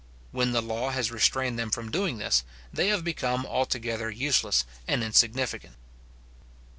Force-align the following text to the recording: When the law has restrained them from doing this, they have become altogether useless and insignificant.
When 0.31 0.51
the 0.51 0.63
law 0.63 0.89
has 0.89 1.11
restrained 1.11 1.59
them 1.59 1.69
from 1.69 1.91
doing 1.91 2.17
this, 2.17 2.43
they 2.73 2.87
have 2.87 3.03
become 3.03 3.45
altogether 3.45 4.09
useless 4.09 4.65
and 4.87 5.03
insignificant. 5.03 5.75